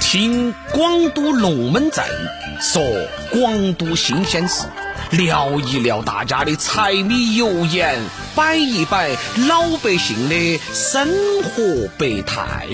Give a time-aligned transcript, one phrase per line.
[0.00, 2.04] 听广都龙门阵
[2.60, 2.82] 说
[3.30, 4.66] 广都新鲜事，
[5.10, 7.98] 聊一聊大家的柴米油盐，
[8.34, 9.10] 摆一摆
[9.48, 11.08] 老百姓的生
[11.42, 12.66] 活百态。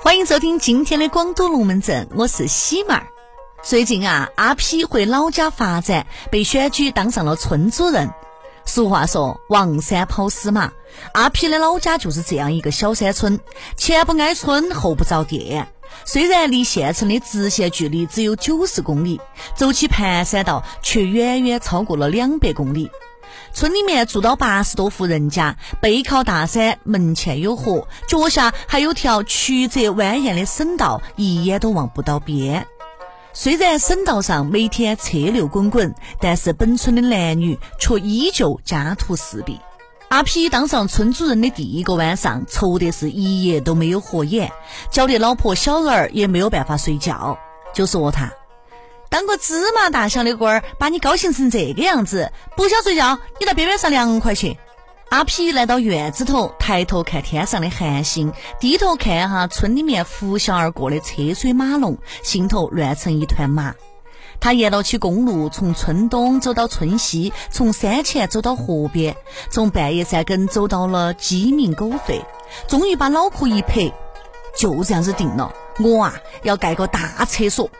[0.00, 3.06] 欢迎收听今天的广都龙门阵，我是喜妹儿。
[3.62, 8.08] 最近啊，阿 P 回老家发展，被选举当上了村主任。
[8.68, 10.70] 俗话说“王山跑死马”，
[11.14, 13.40] 阿皮的老家就是这样一个小山村，
[13.78, 15.66] 前不挨村，后不着店。
[16.04, 19.18] 虽然离县城的直线距离只有九十公里，
[19.56, 22.90] 走起盘山道却远远超过了两百公里。
[23.54, 32.66] 村里面住到八十多户人家，背靠大山，门前有河，脚下还有条曲折蜿蜒的省道，一眼都望不到边。
[33.40, 39.60] 虽然省道上每天车流滚滚，但是本村的男女却依旧家徒四壁。
[40.08, 44.50] 阿皮当上村主任的第一个晚上，愁得是一夜都没有合眼，
[44.90, 47.38] 叫得老婆小儿也没有办法睡觉，
[47.72, 48.32] 就说他
[49.08, 54.58] 当个芝麻大小的官儿，把你高兴成这个样子，不想睡觉，你到边边上凉快去。
[55.10, 63.74] 阿皮来到院子头，抬头看天上的繁星，低头看哈村里面呼啸而过的车水马龙，心头乱成一团麻。
[64.38, 69.16] 他沿到起公路，从村东走到村西，从山前走到河边，
[69.48, 72.22] 从半夜三更走到了鸡鸣狗吠，
[72.66, 73.90] 终于把脑壳一拍，
[74.54, 77.70] 就这样子定了，我啊要盖个大厕所。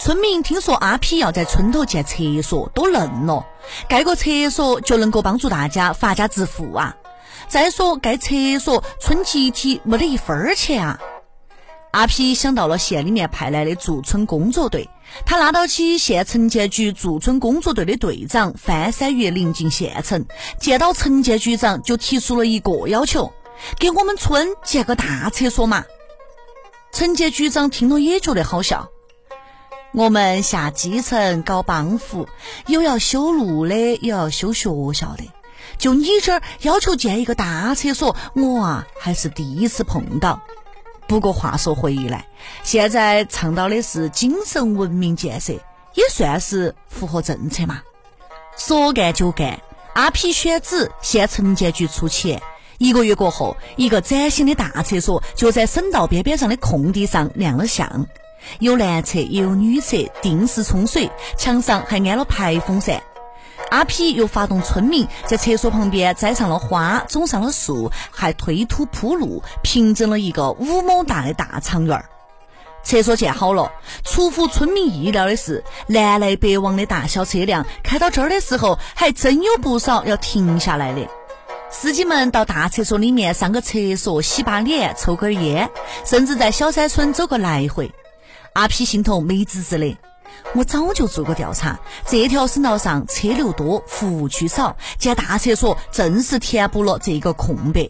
[0.00, 3.46] 村民听说阿皮要在村头建厕所，都愣了。
[3.88, 6.96] 盖个厕所就能够帮助大家发家致富啊！
[7.48, 11.00] 再说盖厕所，村集体没得一分钱啊！
[11.90, 14.90] 阿皮想到了县里面派来的驻村工作队，
[15.24, 20.26] 他拉到起县城建局驻村工作队的队长翻山越岭进县城，
[20.60, 23.32] 见到城建局长就提出了一个要求：
[23.78, 25.84] 给我们村建个大厕所嘛！
[26.92, 28.90] 城建局长听了也觉得好笑。
[29.92, 32.28] 我们下基层搞帮扶，
[32.66, 35.24] 有要修路的，有要修学校的。
[35.78, 40.42] 就你这儿要求建一个大厕所，我啊还是第一次碰到。
[41.06, 42.26] 不过话说回来，
[42.62, 45.54] 现在倡导的是精神文明建设，
[45.94, 47.80] 也算是符合政策嘛。
[48.56, 49.60] 说干就干，
[49.94, 52.42] 阿皮选址，县城建局出钱。
[52.76, 58.06] 一个月过后，一个崭新的大厕所就在省道边边上的空地上亮了相。
[58.60, 63.02] 有男厕也有女厕，定时冲水，墙上还安了排风扇。
[63.70, 72.02] 阿皮又发动村民在厕所旁边栽上了花，种上了树，还推土铺路，平整了一个五亩大的大长院。
[72.82, 73.70] 厕所建好了，
[74.04, 81.06] 出乎村民意料的是，南来北往的大小车辆开到这儿的时候，还真有不少要停下来的。
[81.70, 85.68] 司机们到大厕所里面上个厕所，洗把脸，抽根烟，
[86.06, 87.92] 甚至在小山村走个来回。
[88.58, 89.96] 阿皮心头美滋滋的，
[90.52, 97.88] 我早就做过调查，这条省道上车流多，服务区少，建大厕所正是填补了这个空白。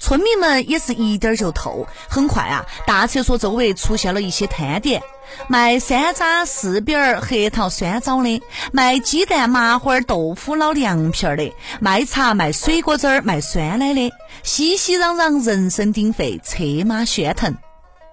[0.00, 5.00] 村民们也是一点就透，很快啊，大厕所周围出现了一些摊点，
[5.46, 14.12] 卖山楂、柿饼、核桃、酸枣的，卖鸡蛋、麻花、豆腐脑、凉皮儿的，卖茶、卖水果汁儿、卖酸奶的，
[14.42, 17.56] 熙熙攘攘，人声鼎沸，车马喧腾。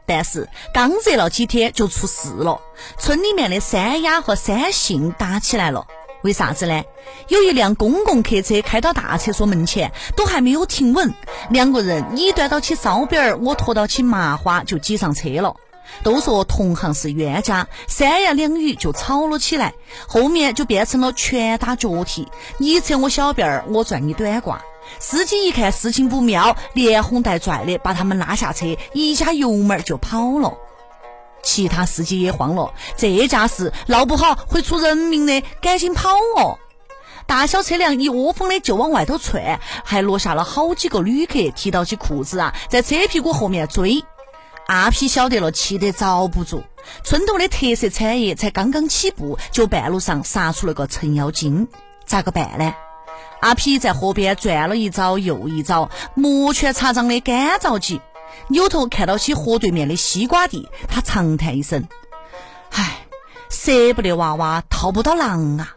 [0.06, 2.62] 但是刚热了几天就出事了，
[2.98, 5.86] 村里面的三丫和三杏打起来了。
[6.22, 6.84] 为啥子呢？
[7.28, 11.14] 有一辆公共客车开到大厕所门前，都还没有停稳，
[11.50, 15.56] 两个人你端到起烧饼儿，我拖到起麻花就挤上车了。
[16.02, 19.76] 都说同行是冤家，三言两语就吵了起来，
[20.08, 22.28] 后面就变成了拳打脚踢，
[22.58, 24.58] 你扯我小辫儿，我拽你短褂。
[25.00, 30.58] 司机一看事情不妙，连哄带拽的把他们拉下车，一加油门就跑了。
[31.44, 36.58] 其他司机也慌了，这架势闹不好会出人命的，赶紧跑哦！
[37.28, 44.04] 大小车辆一窝蜂的就往外头窜，还落下了好几个旅客提到起裤子啊，在车屁股后面追。
[44.68, 46.64] 阿皮晓得了，气得遭不住。
[47.04, 51.68] 村头的特色产业才刚刚起步，就半路上杀出了个程咬金，
[52.06, 52.74] 咋个办呢？
[53.42, 58.02] 阿皮在河边转了一遭又一遭，摩拳擦掌的干着急。
[58.48, 61.88] 扭头看到起河对面的西瓜地，他长叹一声
[62.72, 63.06] ：“唉，
[63.50, 65.74] 舍不得娃娃套不到狼啊！”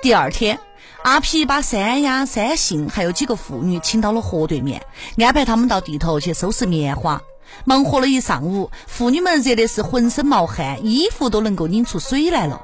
[0.00, 0.58] 第二天，
[1.02, 4.82] 阿皮把三丫、三杏还有几个妇女请到了河对面，
[5.18, 7.20] 安排他们到地头去收拾棉花。
[7.64, 12.62] 忙活了一上午，妇女们热的是浑身冒汗，衣服都能够拧出水来了。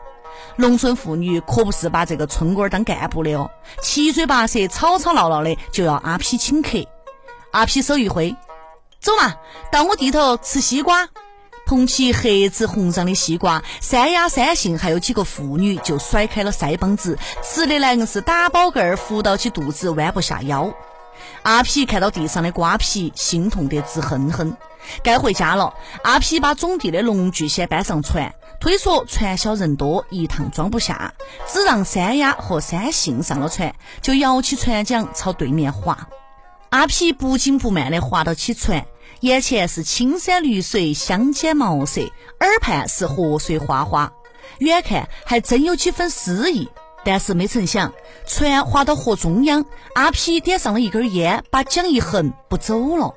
[0.57, 3.51] 农村妇女可不是把这个村官当干部的哦，
[3.83, 6.79] 七嘴八舌、吵吵闹闹的就要阿皮请客。
[7.51, 8.37] 阿皮手一挥，
[9.01, 9.37] 走嘛，
[9.73, 11.09] 到我地头吃西瓜。
[11.67, 20.73] 捧起黑紫红上的西瓜，三丫、三杏还有几个妇女就甩开了腮帮子，吃的来硬是打饱嗝儿，扶到起肚子，弯不下腰。
[21.43, 24.57] 阿皮看到地上的瓜皮，心痛得直哼哼。
[25.03, 31.15] 该回家了，阿皮把种地的农具先搬上船，推说船小人多，一趟装不下，
[31.47, 36.09] 只让三丫和三杏上了船，就摇起船桨朝对面划。
[36.71, 38.85] 阿皮不紧不慢地划到起船。
[39.21, 42.03] 眼前是青山绿水，相间茅舍，
[42.41, 44.13] 耳畔是河水哗哗，
[44.59, 46.69] 远看还真有几分诗意。
[47.05, 47.93] 但是没成想，
[48.27, 49.65] 船划到河中央，
[49.95, 53.15] 阿皮点上了一根烟，把桨一横，不走了。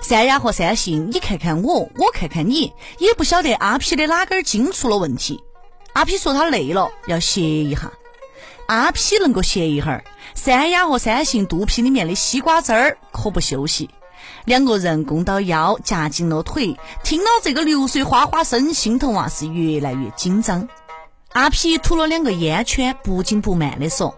[0.00, 5.42] 三丫和三杏，你看看我，我看看你，也不晓得阿皮的哪根筋出了问题。
[5.92, 7.92] 阿皮说他累了，要歇一下。
[8.66, 10.04] 阿皮能够歇一会儿，
[10.34, 13.90] 三丫和三杏肚皮里面的西瓜汁儿可不休息。
[14.44, 16.76] 两个人弓到腰，夹紧了腿。
[17.02, 20.68] 听到这个流水哗哗声，心头啊是越来越紧张。
[21.32, 24.16] 阿皮吐了两个烟圈，不紧不慢地说：“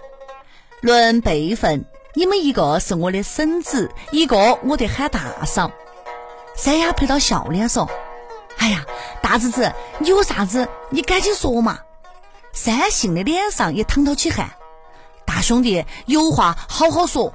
[0.80, 5.70] 论辈分，你们一个是我的婶子，一个我得喊大嫂。”
[6.54, 7.88] 三丫陪到笑脸说
[8.58, 8.84] ：“哎呀，
[9.22, 10.68] 大侄子，你有啥子？
[10.90, 11.78] 你赶紧说嘛。”
[12.52, 14.50] 三信的脸上也淌到起汗
[15.24, 17.32] ：“大兄弟，有话好好说。”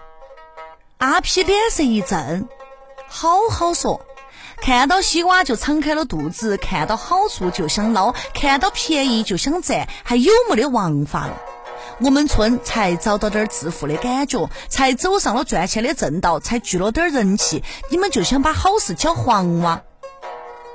[0.99, 2.47] 阿皮脸色一震。
[3.07, 4.01] 好好说，
[4.61, 11.41] 看到西瓜就敞开了肚子，看到好处就想捞，看到便宜就想占，还有没得王法了？
[11.99, 19.81] 我们村才找到点致富的感觉，才走上了赚钱的正道，才聚了点人气，你们就想把好事搅黄哇？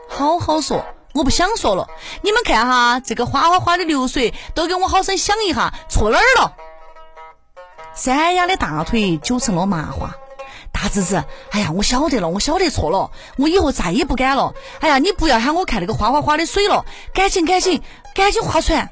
[0.08, 0.84] 好好说，
[1.14, 1.86] 我不想说了。
[2.22, 6.54] 你们看哈，这个哗哗哗的流水，都给我好生想一下，错哪儿了？
[7.94, 10.16] 三丫的大腿揪成了麻花。
[10.72, 14.54] 大侄子，哎呀，我晓得了，我晓得错了，我以后再也不敢了。
[14.80, 16.84] 哎呀，你不要喊我看那个哗哗哗的水了，
[17.14, 17.80] 赶紧赶紧
[18.14, 18.90] 赶紧划船。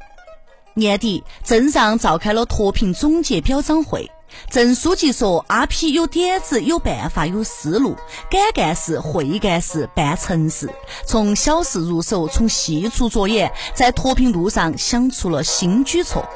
[0.80, 4.10] 年底，镇上召开了脱贫总结表彰会，
[4.50, 7.94] 镇书记说阿皮有点子、有办法、有思路，
[8.28, 10.68] 敢干事、会干事、办成事，
[11.06, 16.28] 从小事入手，从细处着眼，在脱贫路上想出了新举措。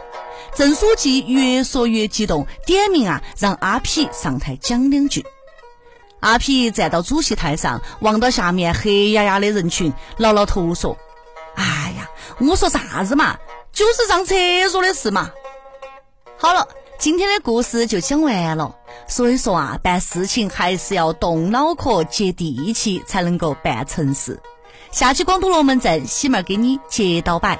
[0.54, 5.24] 郑书记越说越激动，点名啊，让阿皮上台讲两句。
[6.20, 10.96] 阿皮站到主席台上，望到下面黑压压的人群，挠挠头说
[11.56, 12.08] ：“哎呀，
[12.38, 13.36] 我说啥子嘛，
[13.74, 14.34] 就是上厕
[14.70, 15.30] 所的事嘛。”
[16.38, 16.68] 好了，
[16.98, 18.74] 今天的故事就讲完了。
[19.06, 24.40] 所以说啊，办事情还是要动脑壳、接地气，才能够办成事。
[24.90, 27.58] 下期广东龙门阵，喜妹儿给你接到摆。